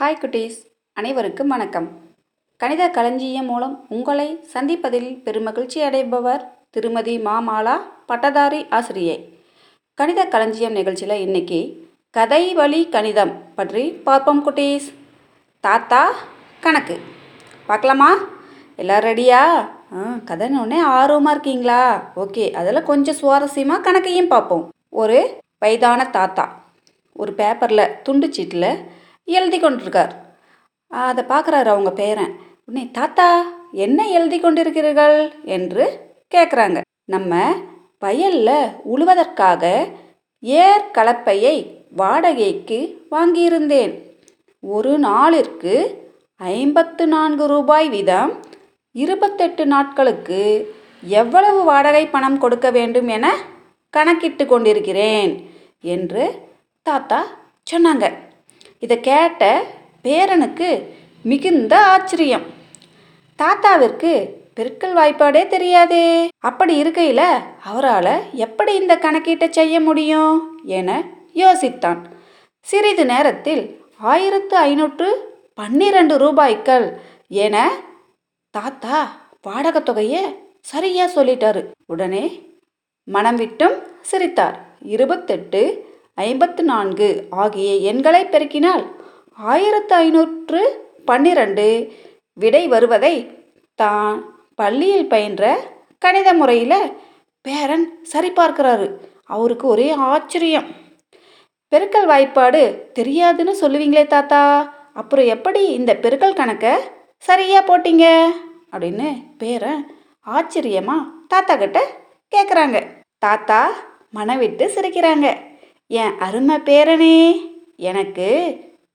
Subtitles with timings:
[0.00, 0.60] Hi குட்டீஸ்.
[0.96, 1.86] அனைவருக்கும் வணக்கம்.
[2.60, 7.74] கணித களஞ்சியம் மூலம் உங்களை சந்திப்பதில் பெருமகிழ்ச்சி அடைபவர் திருமதி மாமாலா
[8.10, 9.16] பட்டதாரி ஆசிரியை.
[9.98, 11.58] கணித களஞ்சியம் நிகழ்ச்சியில் இன்னைக்கு
[12.10, 14.86] கதை வழி கணிதம் பற்றி பார்ப்போம் குட்டீஸ்.
[15.60, 16.02] தாத்தா
[16.60, 16.96] கணக்கு.
[17.66, 18.10] பார்க்கலாமா?
[18.76, 19.42] எல்லாம் ரெடியா
[19.96, 21.82] ஆ கதைன்னு ஆர்வமாக இருக்கீங்களா?
[22.16, 24.64] ஓகே அதில் கொஞ்சம் சுவாரஸ்யமாக கணக்கையும் பார்ப்போம்.
[25.02, 25.20] ஒரு
[25.58, 26.46] வயதான தாத்தா.
[27.12, 28.98] ஒரு பேப்பரில் துண்டு சீட்டில்
[29.36, 30.12] எழுதி கொண்டிருக்கார்
[30.90, 32.32] அதை பார்க்குறாரு அவங்க பேரன்.
[32.66, 33.28] உடனே தாத்தா
[33.84, 35.18] என்ன எழுதி கொண்டிருக்கிறீர்கள்
[35.56, 35.84] என்று
[36.34, 36.78] கேட்குறாங்க
[37.14, 37.42] நம்ம
[38.04, 39.64] வயலில் உழுவதற்காக
[40.42, 41.56] ஏர் கலப்பையை
[42.00, 42.78] வாடகைக்கு
[43.10, 43.92] வாங்கியிருந்தேன்.
[44.62, 45.74] ஒரு நாளிற்கு
[46.40, 48.32] ஐம்பத்து நான்கு ரூபாய் வீதம்
[48.94, 50.40] இருபத்தெட்டு நாட்களுக்கு
[51.20, 53.26] எவ்வளவு வாடகை பணம் கொடுக்க வேண்டும் என
[53.94, 55.32] கணக்கிட்டு கொண்டிருக்கிறேன்
[55.94, 56.24] என்று
[56.86, 57.20] தாத்தா
[57.72, 58.06] சொன்னாங்க.
[58.80, 59.62] இதை கேட்ட
[60.04, 60.68] பேரனுக்கு
[61.22, 62.44] மிகுந்த ஆச்சரியம்.
[63.42, 64.12] தாத்தாவிற்கு
[64.56, 66.28] பெருக்கல் வாய்ப்பாடே தெரியாதே.
[66.38, 67.26] அப்படி இருக்கையில்
[67.64, 72.00] அவரால் எப்படி இந்த கணக்கீட்டை செய்ய முடியும் என யோசித்தான்.
[72.60, 73.62] சிறிது நேரத்தில்
[73.98, 75.08] ஆயிரத்து ஐநூற்று
[75.54, 77.70] பன்னிரண்டு ரூபாய்க்கள் என
[78.50, 80.22] தாத்தா வாடகை தொகையை
[80.60, 81.64] சரியாக சொல்லிட்டாரு.
[81.86, 82.24] உடனே
[83.04, 84.58] மனம் விட்டும் சிரித்தார்.
[84.82, 85.60] இருபத்தெட்டு
[86.28, 87.08] ஐம்பத்து நான்கு
[87.42, 88.84] ஆகிய எண்களை பெருக்கினால்
[89.52, 90.62] ஆயிரத்து ஐநூற்று
[91.08, 91.66] பன்னிரண்டு
[92.42, 93.14] விடை வருவதை
[93.82, 94.16] தான்
[94.60, 95.44] பள்ளியில் பயின்ற
[96.04, 96.80] கணித முறையில்
[97.46, 98.86] பேரன் சரிபார்க்கிறாரு.
[99.34, 100.68] அவருக்கு ஒரே ஆச்சரியம்.
[101.72, 102.62] பெருக்கல் வாய்ப்பாடு
[102.98, 104.40] தெரியாதுன்னு சொல்லுவீங்களே தாத்தா
[105.00, 106.72] அப்புறம் எப்படி இந்த பெருக்கல் கணக்கை
[107.28, 108.06] சரியாக போட்டீங்க?
[108.72, 109.08] அப்படின்னு
[109.42, 109.82] பேரன்
[110.36, 110.96] ஆச்சரியமா
[111.32, 111.80] தாத்தா கிட்ட
[112.32, 112.78] கேட்குறாங்க
[113.26, 113.60] தாத்தா
[114.16, 115.28] மனவிட்டு சிரிக்கிறாங்க.
[115.90, 117.16] என் அருமை பேரனே
[117.90, 118.28] எனக்கு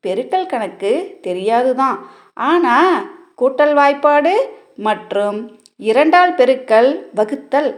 [0.03, 0.91] பெருக்கல் கணக்கு
[1.25, 1.97] தெரியாது தான்
[2.49, 2.95] ஆனால்
[3.39, 4.33] கூட்டல் வாய்ப்பாடு
[4.88, 5.38] மற்றும்
[5.89, 7.69] இரண்டால் பெருக்கல் வகுத்தல்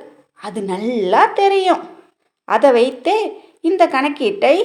[0.47, 1.83] அது நல்லா தெரியும்.
[2.47, 3.17] அதை வைத்தே
[3.69, 4.55] இந்த கணக்கீட்டை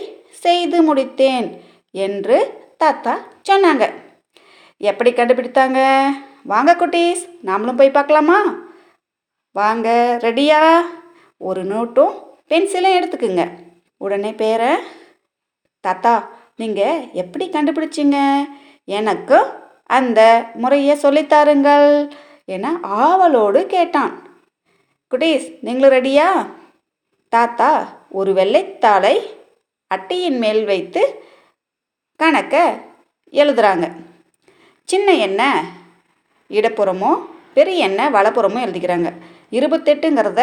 [0.44, 1.48] செய்து முடித்தேன்
[2.06, 2.38] என்று
[2.82, 3.14] தாத்தா
[3.48, 3.84] சொன்னாங்க.
[4.80, 5.80] எப்படி கண்டுபிடித்தாங்க?
[6.52, 8.38] வாங்க குட்டீஸ் நாமளும் போய் பார்க்கலாமா?
[9.56, 9.88] வாங்க
[10.26, 10.60] ரெடியா
[11.40, 12.14] ஒரு நோட்டும்
[12.50, 13.44] பென்சிலும் எடுத்துக்குங்க.
[14.04, 14.62] உடனே பேர
[15.84, 16.14] தாத்தா
[16.60, 18.18] நீங்கள் எப்படி கண்டுபிடிச்சிங்க?
[18.98, 19.38] எனக்கு
[19.98, 20.20] அந்த
[20.62, 21.88] முறையை சொல்லித்தாருங்கள்
[22.54, 22.72] என
[23.06, 24.14] ஆவலோடு கேட்டான்.
[25.12, 26.28] குட்டீஸ் நீங்களும் ரெடியா?
[27.32, 27.70] தாத்தா
[28.20, 29.14] ஒரு வெள்ளைத்தாளை
[29.90, 31.02] அட்டையின் மேல் வைத்து
[32.20, 32.64] கணக்கை
[33.40, 33.86] எழுதுறாங்க.
[34.88, 35.68] சின்ன எண்ணெய்
[36.58, 37.12] இடப்புறமோ
[37.56, 39.10] பெரிய எண்ணெய் வலப்புறமோ எழுதிக்கிறாங்க.
[39.58, 40.42] இருபத்தெட்டுங்கிறத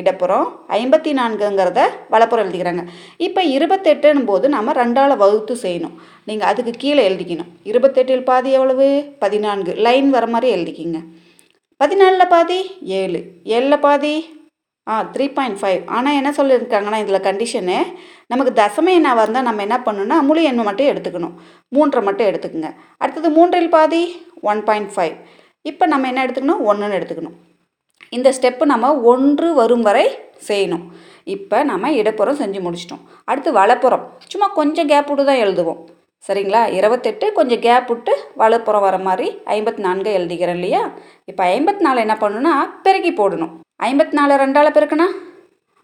[0.00, 0.46] இடப்புறம்
[0.78, 1.80] ஐம்பத்தி நான்குங்கிறத
[2.12, 2.84] வலப்புறம் எழுதிக்கிறாங்க.
[3.26, 5.96] இப்போ இருபத்தெட்டுன்னும் போது நம்ம ரெண்டால் வகுத்து செய்யணும்.
[6.28, 7.50] நீங்கள் அதுக்கு கீழே எழுதிக்கணும்.
[7.72, 8.88] இருபத்தெட்டில் பாதி எவ்வளவு?
[9.24, 9.74] பதினான்கு.
[9.88, 11.00] லைன் வர மாதிரி எழுதிக்கிங்க.
[11.80, 12.60] பதினாலில் பாதி?
[13.00, 13.20] ஏழு.
[13.56, 14.14] ஏழில் பாதி?
[14.92, 17.78] ஆ த்ரீ பாயிண்ட் ஃபைவ் ஆனால் என்ன சொல்லியிருக்காங்கன்னா இதில் கண்டிஷனு
[18.32, 21.34] நமக்கு தசம எண்ணாக இருந்தால் நம்ம என்ன பண்ணணும்னா முழு எண்ணை மட்டும் எடுத்துக்கணும்.
[21.76, 22.70] மூன்றை மட்டும் எடுத்துக்கோங்க.
[23.02, 24.02] அடுத்தது மூன்றில் பாதி?
[24.50, 25.16] ஒன் பாயிண்ட் ஃபைவ்
[25.70, 26.62] இப்போ நம்ம என்ன எடுத்துக்கணும்?
[26.70, 27.36] ஒன்றுன்னு எடுத்துக்கணும்.
[28.10, 30.06] இந்த ஸ்டெப்பு நம்ம ஒன்று வரும் வரை
[30.48, 30.86] செய்யணும்.
[31.24, 33.04] இப்போ நம்ம இடப்புறம் செஞ்சு முடிச்சிட்டோம்.
[33.24, 34.06] அடுத்து வலப்புறம்.
[34.28, 35.80] சும்மா கொஞ்சம் கேப் விட்டு தான் எழுதுவோம்.
[36.28, 36.72] சரிங்களா?
[36.72, 40.90] இருபத்தெட்டு கொஞ்சம் கேப் விட்டு வலப்புறம் வர மாதிரி ஐம்பத்தி நான்கு எழுதிக்கிறேன் இல்லையா?
[41.24, 43.52] இப்போ ஐம்பத்தி நாலு என்ன பண்ணணும்னா பெருக்கி போடணும்.
[43.82, 45.06] ஐம்பத்தி நாலு ரெண்டால் பெருக்கணா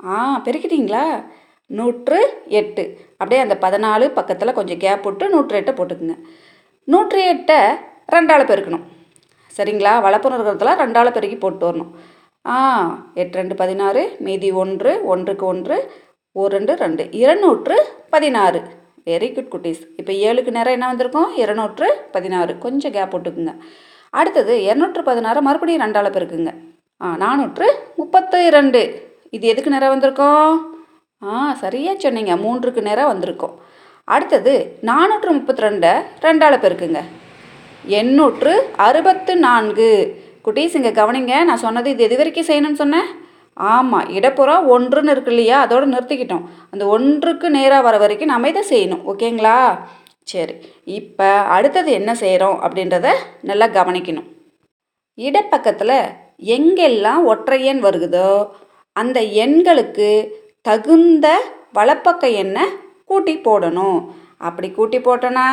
[0.07, 1.25] ஆ பெருக்கிட்டீங்களா?
[1.67, 2.99] நூற்று எட்டு.
[3.11, 6.17] அப்படியே அந்த பதினாலு பக்கத்தில் கொஞ்சம் கேப் விட்டு நூற்று எட்டை போட்டுக்குங்க.
[6.85, 7.61] நூற்றி எட்டை
[8.13, 8.85] ரெண்டால் பெருக்கணும்.
[9.57, 9.95] சரிங்களா?
[10.07, 11.93] வலப்புறம் இருக்கிறதுல ரெண்டால் பெருக்கி போட்டு வரணும்.
[12.53, 12.57] ஆ
[13.23, 15.77] எட்டு ரெண்டு பதினாறு மீதி ஒன்று ஒன்றுக்கு ஒன்று
[16.41, 17.05] ஒரு ரெண்டு ரெண்டு.
[17.23, 17.77] இருநூற்று
[18.15, 18.61] பதினாறு.
[19.11, 19.83] வெரி குட் குட்டீஸ்.
[20.01, 21.31] இப்போ ஏழுக்கு நேரம் என்ன வந்திருக்கும்?
[21.43, 22.53] இருநூற்று பதினாறு.
[22.65, 23.55] கொஞ்சம் கேப் போட்டுக்குங்க
[24.21, 26.51] அடுத்தது இரநூற்று பதினாறு மறுபடியும் ரெண்டால் பெருக்குங்க.
[27.01, 27.69] ஆ நானூற்று
[28.01, 28.83] முப்பத்து இரண்டு.
[29.37, 30.57] இது எதுக்கு நேரம் வந்திருக்கோம்?
[31.23, 32.35] ஆ சரியாக சொன்னீங்க.
[32.45, 33.57] மூன்றுக்கு நேரம் வந்திருக்கோம்.
[34.15, 34.55] அடுத்தது
[34.91, 35.93] நானூற்று முப்பத்தி ரெண்டை
[36.27, 37.01] ரெண்டால் பெருக்குங்க.
[38.01, 39.91] எண்ணூற்று அறுபத்து நான்கு.
[40.45, 43.09] குட்டீஸ் இங்கே கவனிங்க நான் சொன்னது இது எது வரைக்கும் செய்யணும்னு சொன்னேன்?
[43.57, 45.61] ஆமாம் இடப்புறம் ஒன்றுன்னு இருக்கு இல்லையா?
[45.61, 46.45] அதோடு நிறுத்திக்கிட்டோம்.
[46.71, 49.03] அந்த ஒன்றுக்கு நேராக வர வரைக்கும் நம்ம இதை செய்யணும்.
[49.13, 49.79] ஓகேங்களா?
[50.33, 53.09] சரி இப்போ அடுத்தது என்ன செய்கிறோம் அப்படின்றத
[53.41, 54.29] நல்லா கவனிக்கணும்.
[55.19, 55.97] இடப்பக்கத்தில்
[56.57, 58.49] எங்கெல்லாம் ஒற்றை எண் வருகுதோ
[58.93, 60.09] அந்த எண்களுக்கு
[60.63, 61.27] தகுந்த
[61.75, 62.65] வலப்பக்க எண்ணை
[63.05, 63.99] கூட்டி போடணும்.
[64.49, 65.47] அப்படி கூட்டி போட்டோன்னா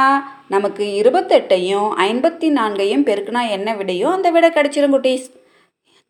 [0.47, 4.11] நமக்கு இருபத்தெட்டையும் ஐம்பத்தி நான்கையும் பெருக்குனா என்ன விடையும்?
[4.11, 5.27] அந்த விடை கிடச்சிரும் குட்டீஸ்.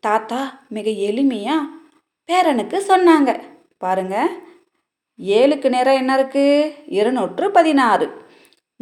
[0.00, 1.68] தாத்தா மிக எளிமையாக
[2.28, 3.30] பேரனுக்கு சொன்னாங்க.
[3.78, 4.16] பாருங்க.
[5.18, 8.06] ஏழுக்கு நேரம் என்ன இருக்குது இருநூற்று பதினாறு.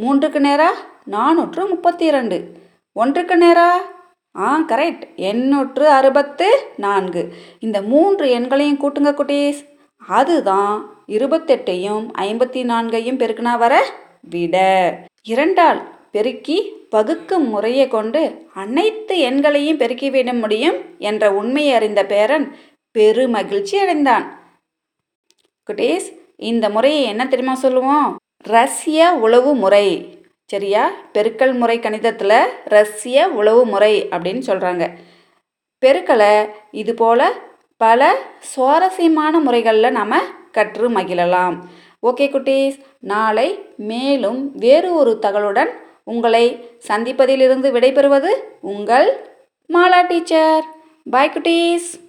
[0.03, 2.37] மூன்றுக்கு நேராக நானூற்று முப்பத்தி இரண்டு
[2.93, 3.87] ஒன்றுக்கு நேராக
[4.37, 7.23] ஆ கரெக்ட் எண்ணூற்று அறுபத்து நான்கு.
[7.67, 9.61] இந்த மூன்று எண்களையும் கூட்டுங்க குட்டீஸ்.
[10.09, 10.77] அதுதான்
[11.09, 13.85] இருபத்தெட்டையும் ஐம்பத்தி நான்கையும் பெருக்கினா வர?
[14.21, 14.57] விட.
[15.23, 15.81] இரண்டால்
[16.13, 22.57] பெருக்கி வகுக்கும் முறையை கொண்டு அனைத்து எண்களையும் பெருக்கிவிட முடியும் என்ற உண்மையை அறிந்த பேரன்
[22.91, 24.25] பெரு மகிழ்ச்சி அடைந்தான்.
[25.67, 26.07] குட்டீஸ்
[26.37, 28.17] இந்த முறையை என்ன தெரியுமா சொல்லுவோம்?
[28.37, 29.87] ரஷ்ய உளவு முறை.
[30.45, 30.91] சரியா?
[31.15, 34.91] பெருக்கல் முறை கணிதத்தில் ரஷ்ய உளவு முறை அப்படின்னு சொல்கிறாங்க
[35.83, 37.33] பெருக்கலை இது போல்
[37.77, 41.59] பல சுவாரஸ்யமான முறைகளில் நாம் கற்று மகிழலாம்.
[42.03, 45.71] ஓகே குட்டீஸ் நாளை மேலும் வேறு ஒரு தகவலுடன்
[46.05, 46.45] உங்களை
[46.89, 48.31] சந்திப்பதிலிருந்து விடைபெறுவது
[48.61, 49.09] உங்கள்
[49.75, 50.65] மாலா டீச்சர்.
[51.11, 52.08] பாய் குட்டீஸ்.